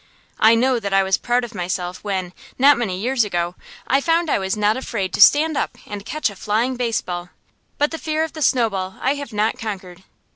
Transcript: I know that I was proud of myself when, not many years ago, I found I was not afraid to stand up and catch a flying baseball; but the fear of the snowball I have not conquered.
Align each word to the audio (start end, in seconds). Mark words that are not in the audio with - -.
I 0.39 0.55
know 0.55 0.79
that 0.79 0.93
I 0.95 1.03
was 1.03 1.17
proud 1.19 1.43
of 1.43 1.53
myself 1.53 2.03
when, 2.03 2.33
not 2.57 2.75
many 2.75 2.97
years 2.97 3.23
ago, 3.23 3.53
I 3.85 4.01
found 4.01 4.31
I 4.31 4.39
was 4.39 4.57
not 4.57 4.75
afraid 4.75 5.13
to 5.13 5.21
stand 5.21 5.55
up 5.55 5.77
and 5.85 6.03
catch 6.03 6.31
a 6.31 6.35
flying 6.35 6.75
baseball; 6.75 7.29
but 7.77 7.91
the 7.91 7.99
fear 7.99 8.23
of 8.23 8.33
the 8.33 8.41
snowball 8.41 8.95
I 8.99 9.13
have 9.13 9.31
not 9.31 9.59
conquered. 9.59 10.01